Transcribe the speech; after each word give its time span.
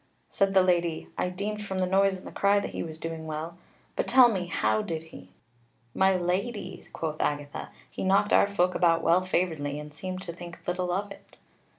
Said 0.27 0.55
the 0.55 0.63
Lady: 0.63 1.09
"I 1.15 1.29
deemed 1.29 1.63
from 1.63 1.77
the 1.77 1.85
noise 1.85 2.17
and 2.17 2.25
the 2.25 2.31
cry 2.31 2.59
that 2.59 2.71
he 2.71 2.81
was 2.81 2.97
doing 2.97 3.27
well. 3.27 3.59
But 3.95 4.07
tell 4.07 4.29
me, 4.29 4.47
how 4.47 4.81
did 4.81 5.03
he?" 5.13 5.29
"My 5.93 6.15
Lady," 6.15 6.83
quoth 6.91 7.21
Agatha, 7.21 7.69
"he 7.87 8.03
knocked 8.03 8.33
our 8.33 8.47
folk 8.47 8.73
about 8.73 9.03
well 9.03 9.21
favouredly, 9.21 9.79
and 9.79 9.93
seemed 9.93 10.23
to 10.23 10.33
think 10.33 10.57
little 10.67 10.91
of 10.91 11.11
it." 11.11 11.37